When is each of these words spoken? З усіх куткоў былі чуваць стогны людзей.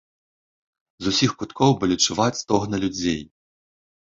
З 1.03 1.13
усіх 1.13 1.31
куткоў 1.41 1.71
былі 1.83 1.95
чуваць 2.07 2.41
стогны 2.43 2.75
людзей. 2.85 3.21